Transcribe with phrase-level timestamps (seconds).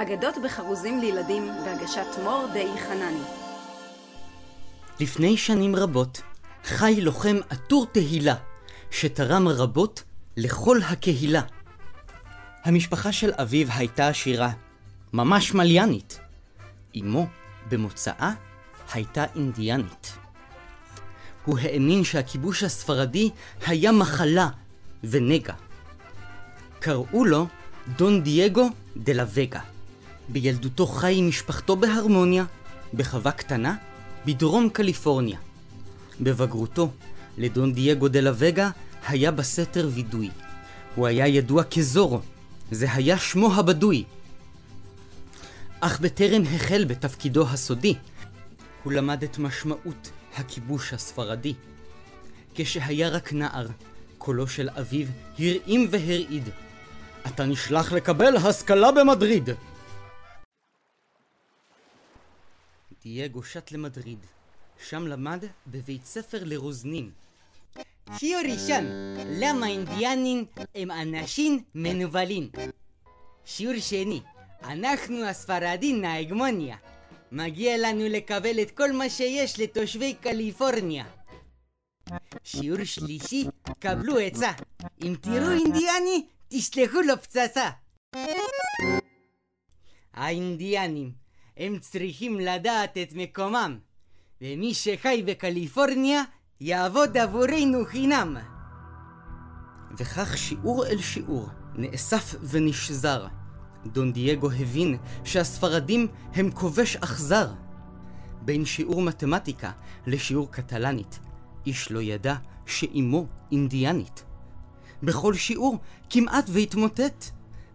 [0.00, 3.22] אגדות בחרוזים לילדים בהגשת מור די חנני.
[5.00, 6.22] לפני שנים רבות
[6.64, 8.34] חי לוחם עטור תהילה,
[8.90, 10.02] שתרם רבות
[10.36, 11.42] לכל הקהילה.
[12.64, 14.50] המשפחה של אביו הייתה עשירה,
[15.12, 16.20] ממש מליינית.
[17.00, 17.26] אמו,
[17.68, 18.32] במוצאה,
[18.92, 20.16] הייתה אינדיאנית.
[21.44, 23.30] הוא האמין שהכיבוש הספרדי
[23.66, 24.48] היה מחלה
[25.04, 25.54] ונגע.
[26.78, 27.46] קראו לו
[27.96, 29.60] דון דייגו דה לה וגה.
[30.28, 32.44] בילדותו חי עם משפחתו בהרמוניה,
[32.94, 33.76] בחווה קטנה,
[34.26, 35.38] בדרום קליפורניה.
[36.20, 36.90] בבגרותו,
[37.38, 38.70] לדון דייגו דה לה וגה
[39.08, 40.30] היה בסתר וידוי.
[40.94, 42.20] הוא היה ידוע כזורו,
[42.70, 44.04] זה היה שמו הבדוי.
[45.80, 47.94] אך בטרם החל בתפקידו הסודי,
[48.82, 51.54] הוא למד את משמעות הכיבוש הספרדי.
[52.54, 53.66] כשהיה רק נער,
[54.18, 55.06] קולו של אביו
[55.38, 56.48] הרעים והרעיד.
[57.26, 59.50] אתה נשלח לקבל השכלה במדריד.
[63.08, 64.18] דייגו שט למדריד.
[64.88, 67.10] שם למד בבית ספר לרוזנים.
[68.18, 68.84] שיעור ראשון,
[69.26, 72.50] למה אינדיאנים הם אנשים מנוולים.
[73.44, 74.20] שיעור שני,
[74.62, 76.76] אנחנו הספרדים ההגמוניה.
[77.32, 81.04] מגיע לנו לקבל את כל מה שיש לתושבי קליפורניה.
[82.44, 83.44] שיעור שלישי,
[83.78, 84.52] קבלו עצה.
[85.04, 87.70] אם תראו אינדיאני, תשלחו לו פצצה.
[90.14, 91.27] האינדיאנים,
[91.58, 93.78] הם צריכים לדעת את מקומם,
[94.42, 96.22] ומי שחי בקליפורניה,
[96.60, 98.36] יעבוד עבורנו חינם.
[99.98, 103.26] וכך שיעור אל שיעור נאסף ונשזר.
[103.86, 107.52] דון דייגו הבין שהספרדים הם כובש אכזר.
[108.42, 109.70] בין שיעור מתמטיקה
[110.06, 111.18] לשיעור קטלנית,
[111.66, 112.34] איש לא ידע
[112.66, 114.24] שאימו אינדיאנית.
[115.02, 115.78] בכל שיעור
[116.10, 117.24] כמעט והתמוטט,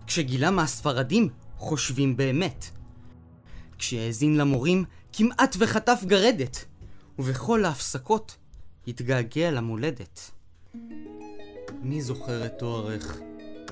[0.08, 2.83] כשגילה מה הספרדים חושבים באמת.
[3.84, 6.66] כשהאזין למורים כמעט וחטף גרדת,
[7.20, 8.38] ובכל ההפסקות
[8.88, 10.32] התגעגע למולדת.
[11.82, 13.20] מי זוכר את תוארך,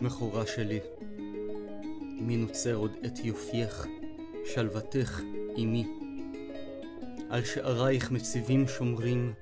[0.02, 0.80] מכורה שלי?
[2.02, 3.86] מי נוצר עוד את יופייך,
[4.54, 5.22] שלוותך,
[5.58, 5.88] אמי?
[7.30, 9.34] על שערייך מציבים שומרים,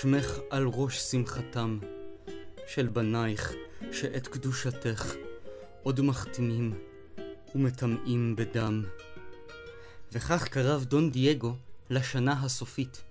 [0.00, 1.78] שמך על ראש שמחתם,
[2.66, 3.52] של בנייך,
[3.92, 5.14] שאת קדושתך
[5.82, 6.74] עוד מחתימים
[7.54, 8.84] ומטמאים בדם.
[10.12, 11.54] וכך קרב דון דייגו
[11.90, 13.02] לשנה הסופית,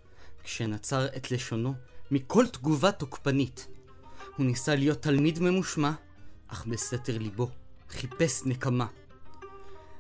[0.44, 1.74] כשנצר את לשונו
[2.12, 3.68] מכל תגובה תוקפנית.
[4.38, 5.92] הוא ניסה להיות תלמיד ממושמע,
[6.48, 7.50] אך בסתר ליבו
[7.90, 8.86] חיפש נקמה.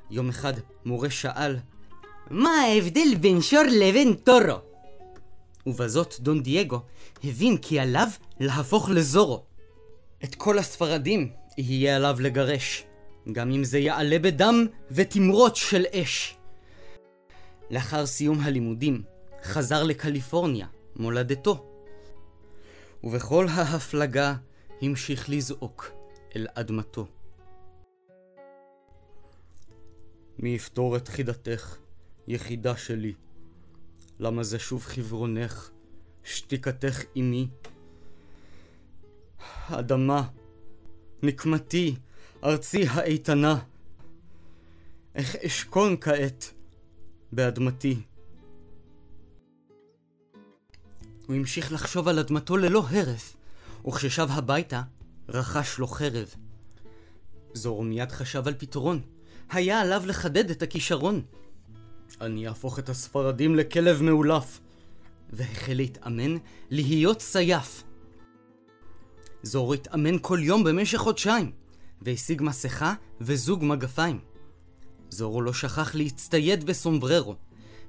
[0.09, 0.53] יום אחד
[0.85, 1.57] מורה שאל,
[2.29, 4.61] מה ההבדל בין שור לבין טורו?
[5.67, 6.81] ובזאת דון דייגו
[7.23, 8.07] הבין כי עליו
[8.39, 9.43] להפוך לזורו.
[10.23, 12.83] את כל הספרדים יהיה עליו לגרש,
[13.31, 16.37] גם אם זה יעלה בדם ותמרות של אש.
[17.71, 19.03] לאחר סיום הלימודים,
[19.43, 21.67] חזר לקליפורניה, מולדתו.
[23.03, 24.35] ובכל ההפלגה
[24.81, 25.91] המשיך לזעוק
[26.35, 27.07] אל אדמתו.
[30.39, 31.77] מי יפתור את חידתך,
[32.27, 33.13] יחידה שלי?
[34.19, 35.69] למה זה שוב חברונך,
[36.23, 37.47] שתיקתך עמי?
[39.69, 40.27] אדמה,
[41.23, 41.95] נקמתי,
[42.43, 43.59] ארצי האיתנה,
[45.15, 46.53] איך אשכון כעת
[47.31, 48.01] באדמתי?
[51.27, 53.35] הוא המשיך לחשוב על אדמתו ללא הרף,
[53.87, 54.81] וכששב הביתה,
[55.29, 56.35] רכש לו חרב.
[57.53, 59.01] זורו מיד חשב על פתרון.
[59.49, 61.21] היה עליו לחדד את הכישרון.
[62.21, 64.59] אני אהפוך את הספרדים לכלב מאולף.
[65.33, 66.37] והחל להתאמן
[66.69, 67.83] להיות סייף.
[69.43, 71.51] זורו התאמן כל יום במשך חודשיים,
[72.01, 74.19] והשיג מסכה וזוג מגפיים.
[75.11, 77.35] זורו לא שכח להצטייד בסומבררו,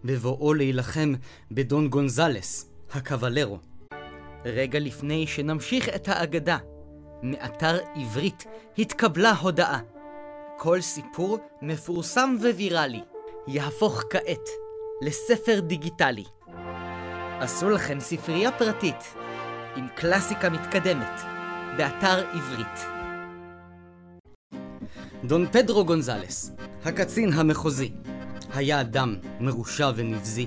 [0.05, 1.13] בבואו להילחם
[1.51, 3.59] בדון גונזלס, הקוולרו.
[4.45, 6.59] רגע לפני שנמשיך את האגדה,
[7.23, 8.45] מאתר עברית
[8.79, 9.81] התקבלה הודעה.
[10.59, 13.01] כל סיפור מפורסם וויראלי
[13.47, 14.49] יהפוך כעת
[15.03, 16.25] לספר דיגיטלי.
[17.41, 19.15] עשו לכם ספרייה פרטית
[19.77, 21.21] עם קלאסיקה מתקדמת
[21.77, 22.87] באתר עברית.
[25.25, 26.53] דון פדרו גונזלס,
[26.85, 27.91] הקצין המחוזי,
[28.55, 30.47] היה אדם מרושע ונבזי.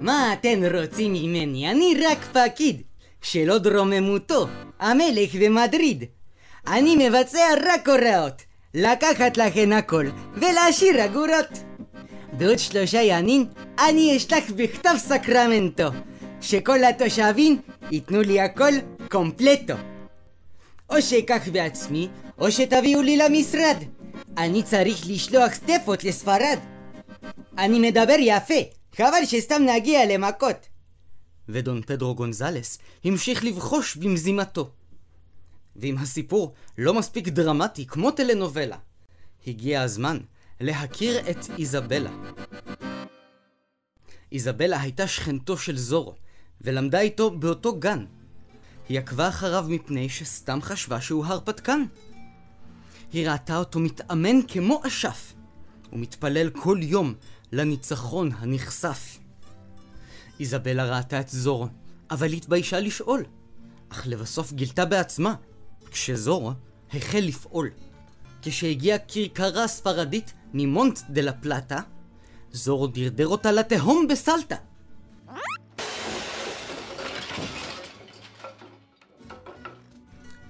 [0.00, 1.70] מה אתן רוצים ממני?
[1.70, 2.82] אני רק פקיד,
[3.22, 4.46] שלא דרוממותו,
[4.80, 6.04] המלך במדריד.
[6.66, 8.42] אני מבצע רק הוראות,
[8.74, 11.64] לקחת לכן הכל ולהשאיר אגורות.
[12.32, 13.46] בעוד שלושה ימים
[13.88, 15.88] אני אשלח בכתב סקרמנטו,
[16.40, 17.60] שכל התושבים
[17.90, 18.72] ייתנו לי הכל
[19.10, 19.74] קומפלטו.
[20.90, 22.08] או שאקח בעצמי,
[22.38, 23.76] או שתביאו לי למשרד.
[24.38, 26.58] אני צריך לשלוח סטפות לספרד.
[27.58, 28.54] אני מדבר יפה,
[28.96, 30.66] חבל שסתם נגיע למכות.
[31.48, 34.70] ודון פדרו גונזלס המשיך לבחוש במזימתו.
[35.76, 38.76] ואם הסיפור לא מספיק דרמטי כמו טלנובלה,
[39.46, 40.18] הגיע הזמן
[40.60, 42.10] להכיר את איזבלה.
[44.32, 46.14] איזבלה הייתה שכנתו של זורו,
[46.60, 48.04] ולמדה איתו באותו גן.
[48.88, 51.82] היא עקבה אחריו מפני שסתם חשבה שהוא הרפתקן.
[53.12, 55.32] היא ראתה אותו מתאמן כמו אשף,
[55.92, 57.14] ומתפלל כל יום
[57.52, 59.18] לניצחון הנכסף.
[60.40, 61.66] איזבלה ראתה את זורו,
[62.10, 63.24] אבל התביישה לשאול,
[63.88, 65.34] אך לבסוף גילתה בעצמה,
[65.90, 66.52] כשזורו
[66.92, 67.70] החל לפעול.
[68.42, 71.80] כשהגיעה כרכרה ספרדית ממונט דה לה פלטה,
[72.52, 74.56] זורו דרדר אותה לתהום בסלטה.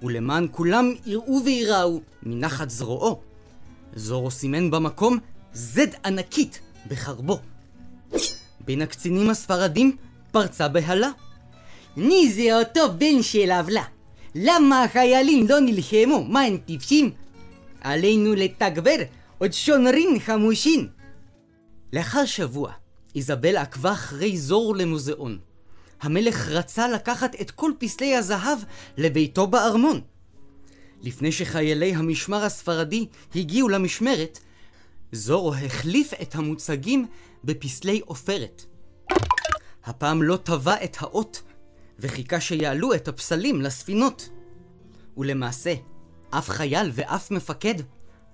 [0.03, 3.21] ולמען כולם יראו וייראו מנחת זרועו,
[3.95, 5.19] זורו סימן במקום
[5.53, 7.39] זד ענקית בחרבו.
[8.61, 9.97] בין הקצינים הספרדים
[10.33, 11.11] פרצה בהלה.
[11.97, 13.85] מי זה אותו בן של עוולה?
[14.35, 16.25] למה החיילים לא נלחמו?
[16.25, 17.11] מה הם טיפשים?
[17.81, 18.97] עלינו לתגבר
[19.39, 20.89] עוד שונרים חמושים.
[21.93, 22.73] לאחר שבוע,
[23.15, 25.39] איזבלה עקבה אחרי זורו למוזיאון.
[26.01, 28.59] המלך רצה לקחת את כל פסלי הזהב
[28.97, 30.01] לביתו בארמון.
[31.01, 34.39] לפני שחיילי המשמר הספרדי הגיעו למשמרת,
[35.13, 37.07] זורו החליף את המוצגים
[37.45, 38.65] בפסלי עופרת.
[39.85, 41.43] הפעם לא טבע את האות,
[41.99, 44.29] וחיכה שיעלו את הפסלים לספינות.
[45.17, 45.75] ולמעשה,
[46.31, 47.75] אף חייל ואף מפקד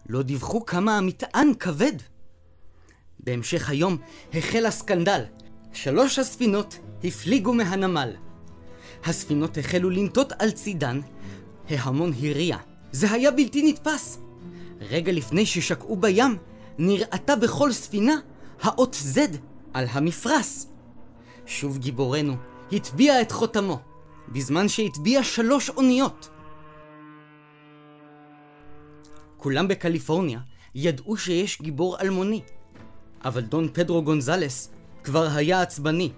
[0.08, 1.92] לא דיווחו כמה המטען כבד.
[3.20, 3.96] בהמשך היום
[4.34, 5.24] החל הסקנדל.
[5.74, 8.10] שלוש הספינות הפליגו מהנמל.
[9.04, 11.00] הספינות החלו לנטות על צידן,
[11.68, 12.56] ההמון הריע.
[12.92, 14.20] זה היה בלתי נתפס.
[14.80, 16.36] רגע לפני ששקעו בים,
[16.78, 18.14] נראתה בכל ספינה
[18.62, 19.18] האות Z
[19.72, 20.64] על המפרש.
[21.46, 22.36] שוב גיבורנו
[22.72, 23.80] הטביע את חותמו,
[24.28, 26.28] בזמן שהטביע שלוש אוניות.
[29.36, 30.40] כולם בקליפורניה
[30.74, 32.40] ידעו שיש גיבור אלמוני,
[33.24, 34.73] אבל דון פדרו גונזלס
[35.04, 36.10] כבר היה עצבני.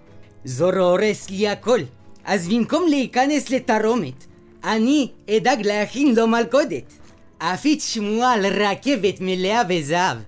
[0.45, 1.81] זורו הורס לי הכל,
[2.25, 4.27] אז במקום להיכנס לתרעומת,
[4.65, 6.93] אני אדאג להכין לו מלכודת.
[7.39, 10.19] אפיץ שמועה על רכבת מלאה בזהב.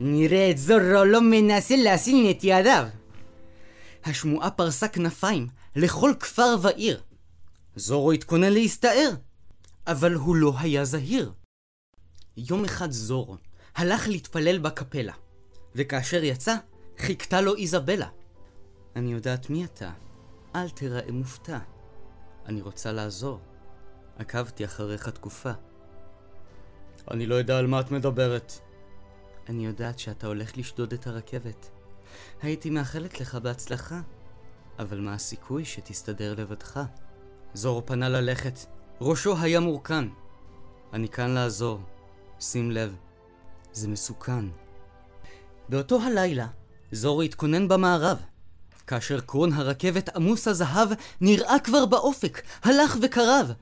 [0.00, 2.86] נראה את זורו לא מנסה לשים את ידיו.
[4.04, 5.46] השמועה פרסה כנפיים
[5.76, 7.00] לכל כפר ועיר.
[7.76, 9.10] זורו התכונן להסתער,
[9.86, 11.32] אבל הוא לא היה זהיר.
[12.36, 13.36] יום אחד זורו
[13.76, 15.12] הלך להתפלל בקפלה,
[15.74, 16.56] וכאשר יצא,
[16.98, 18.08] חיכתה לו איזבלה.
[18.96, 19.90] אני יודעת מי אתה,
[20.54, 21.58] אל תיראה מופתע.
[22.46, 23.40] אני רוצה לעזור.
[24.18, 25.52] עקבתי אחריך תקופה.
[27.10, 28.52] אני לא יודע על מה את מדברת.
[29.48, 31.70] אני יודעת שאתה הולך לשדוד את הרכבת.
[32.42, 34.00] הייתי מאחלת לך בהצלחה,
[34.78, 36.80] אבל מה הסיכוי שתסתדר לבדך?
[37.54, 38.58] זור פנה ללכת,
[39.00, 40.04] ראשו היה מורכן.
[40.92, 41.80] אני כאן לעזור,
[42.40, 42.96] שים לב,
[43.72, 44.44] זה מסוכן.
[45.68, 46.46] באותו הלילה,
[46.92, 48.18] זור התכונן במערב.
[48.86, 50.88] כאשר קרון הרכבת עמוס הזהב
[51.20, 53.52] נראה כבר באופק, הלך וקרב.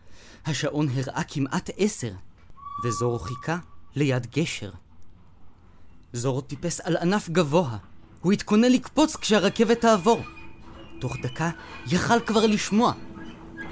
[0.46, 2.12] השעון הראה כמעט עשר,
[2.84, 3.56] וזורו חיכה
[3.96, 4.70] ליד גשר.
[6.12, 7.76] זורו טיפס על ענף גבוה,
[8.20, 10.20] הוא התכונן לקפוץ כשהרכבת תעבור.
[11.00, 11.50] תוך דקה
[11.86, 12.92] יכל כבר לשמוע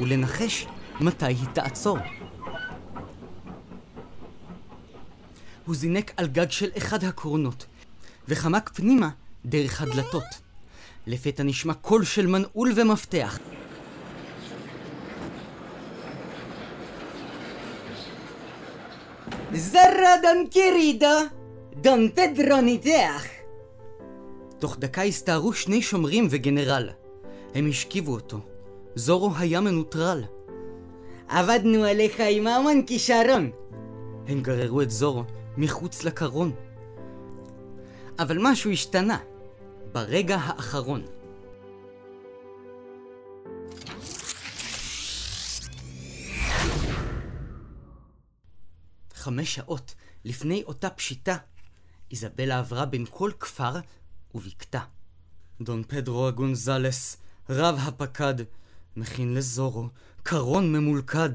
[0.01, 0.67] ולנחש
[1.01, 1.99] מתי היא תעצור.
[5.67, 7.67] הוא זינק על גג של אחד הקרונות,
[8.29, 9.11] וחמק פנימה
[9.49, 10.25] דרך הדלתות.
[11.07, 13.39] לפתע נשמע קול של מנעול ומפתח.
[19.55, 21.07] זרה דון קירידו,
[21.75, 23.25] דון פדרו ניתח.
[24.59, 26.89] תוך דקה הסתערו שני שומרים וגנרל.
[27.55, 28.39] הם השכיבו אותו.
[28.95, 30.25] זורו היה מנוטרל.
[31.29, 33.51] עבדנו עליך עם המון כישרון.
[34.29, 35.25] הם גררו את זורו
[35.57, 36.53] מחוץ לקרון.
[38.19, 39.19] אבל משהו השתנה.
[39.93, 41.03] ברגע האחרון.
[49.15, 51.37] חמש שעות לפני אותה פשיטה,
[52.11, 53.77] איזבלה עברה בין כל כפר
[54.35, 54.81] ובקתה.
[55.61, 57.17] דון פדרו הגונזלס,
[57.51, 58.35] רב הפקד,
[58.97, 59.89] מכין לזורו,
[60.23, 61.31] קרון ממולכד.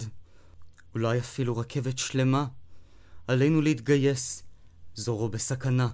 [0.94, 2.46] אולי אפילו רכבת שלמה.
[3.28, 4.44] עלינו להתגייס.
[4.96, 5.88] זורו בסכנה.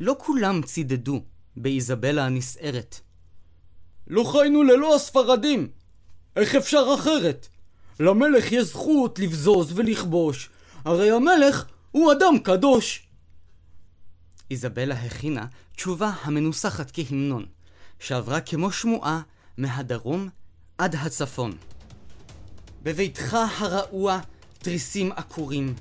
[0.00, 1.22] לא כולם צידדו
[1.56, 3.00] באיזבלה הנסערת.
[4.06, 5.68] לא חיינו ללא הספרדים!
[6.36, 7.48] איך אפשר אחרת?
[8.00, 10.50] למלך יש זכות לבזוז ולכבוש,
[10.84, 13.06] הרי המלך הוא אדם קדוש.
[14.50, 17.46] איזבלה הכינה תשובה המנוסחת כהמנון,
[17.98, 19.20] שעברה כמו שמועה
[19.56, 20.28] מהדרום
[20.78, 21.56] עד הצפון.
[22.82, 24.20] בביתך הרעוע
[24.58, 25.74] תריסים עקורים,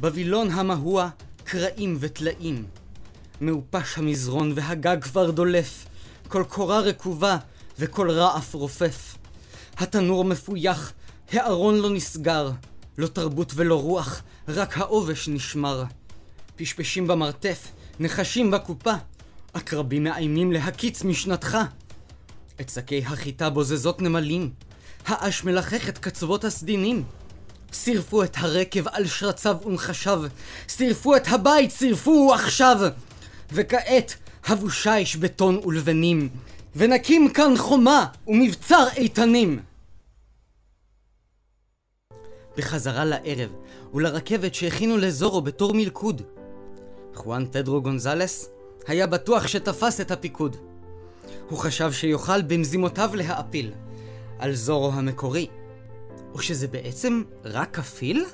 [0.00, 1.08] בווילון המהוע
[1.44, 2.66] קרעים וטלאים.
[3.40, 5.86] מעופש המזרון והגג כבר דולף,
[6.28, 7.36] כל קורה רקובה
[7.78, 9.16] וכל רעף רופף.
[9.76, 10.92] התנור מפויח,
[11.32, 12.50] הארון לא נסגר,
[12.98, 15.84] לא תרבות ולא רוח, רק העובש נשמר.
[16.56, 17.68] פשפשים במרתף,
[18.00, 18.92] נחשים בקופה,
[19.54, 21.58] עקרבים מאיימים להקיץ משנתך.
[22.60, 24.50] את שקי החיטה בוזזות נמלים,
[25.06, 27.04] האש מלחכת קצוות הסדינים.
[27.72, 30.22] סירפו את הרקב על שרציו ונחשיו,
[30.68, 32.78] סירפו את הבית, סירפו עכשיו!
[33.52, 34.14] וכעת
[34.46, 36.28] הבו שיש בטון ולבנים,
[36.76, 39.60] ונקים כאן חומה ומבצר איתנים.
[42.56, 43.50] בחזרה לערב,
[43.94, 46.22] ולרכבת שהכינו לזורו בתור מלכוד.
[47.14, 48.50] חואן טדרו גונזלס
[48.86, 50.56] היה בטוח שתפס את הפיקוד.
[51.48, 53.72] הוא חשב שיוכל במזימותיו להעפיל
[54.38, 55.46] על זורו המקורי.
[56.32, 58.24] או שזה בעצם רק כפיל?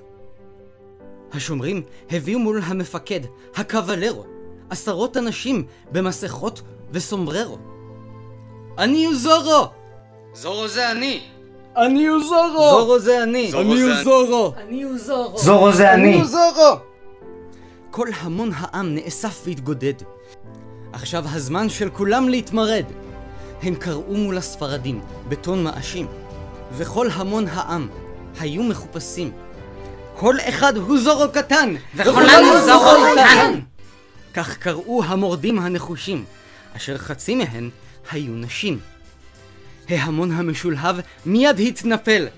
[1.33, 3.21] השומרים הביאו מול המפקד,
[3.57, 4.25] הקוולרו,
[4.73, 7.59] עשרות אנשים במסכות וסומבררו.
[8.79, 9.67] אני הוא זורו!
[10.35, 11.21] זורו זה אני!
[11.77, 12.71] אני הוא זורו!
[12.71, 13.53] זורו זה אני!
[13.55, 14.53] אני הוא זורו!
[14.57, 15.39] אני הוא זורו.
[15.39, 16.15] זורו זה אני!
[16.15, 16.77] הוא זורו!
[17.91, 19.95] כל המון העם נאסף והתגודד.
[20.93, 22.85] עכשיו הזמן של כולם להתמרד.
[23.63, 26.07] הם קראו מול הספרדים בטון מאשים,
[26.73, 27.89] וכל המון העם
[28.41, 29.33] היו מחופשים.
[30.17, 33.61] כל אחד הוא זורו קטן, וכולנו זורו קטן.
[34.35, 36.25] כך קראו המורדים הנחושים,
[36.77, 37.71] אשר חצי מהן
[38.11, 38.81] היו נשים.
[39.89, 40.97] ההמון המשולהב
[41.27, 42.29] מיד התנפל,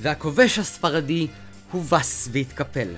[0.00, 1.26] והכובש הספרדי
[1.72, 2.88] הובס והתקפל.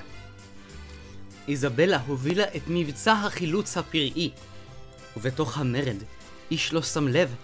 [1.48, 4.30] איזבלה הובילה את מבצע החילוץ הפראי,
[5.16, 5.96] ובתוך המרד
[6.50, 7.34] איש לא שם לב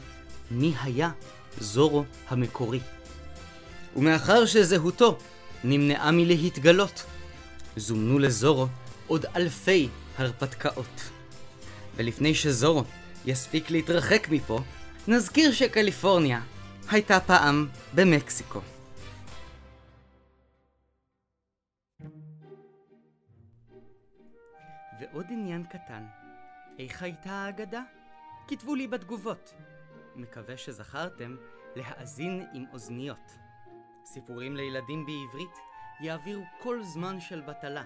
[0.50, 1.10] מי היה
[1.60, 2.80] זורו המקורי.
[3.96, 5.18] ומאחר שזהותו
[5.64, 7.04] נמנעה מלהתגלות,
[7.76, 8.66] זומנו לזורו
[9.06, 11.10] עוד אלפי הרפתקאות.
[11.96, 12.84] ולפני שזורו
[13.24, 14.60] יספיק להתרחק מפה,
[15.08, 16.40] נזכיר שקליפורניה
[16.90, 18.60] הייתה פעם במקסיקו.
[25.00, 26.06] ועוד עניין קטן,
[26.78, 27.82] איך הייתה האגדה?
[28.48, 29.54] כתבו לי בתגובות.
[30.16, 31.36] מקווה שזכרתם
[31.76, 33.36] להאזין עם אוזניות.
[34.04, 35.58] סיפורים לילדים בעברית
[36.00, 37.84] יעבירו כל זמן של בטלה.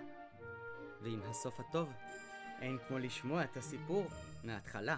[1.02, 1.92] ועם הסוף הטוב,
[2.62, 4.08] אין כמו לשמוע את הסיפור
[4.44, 4.96] מההתחלה.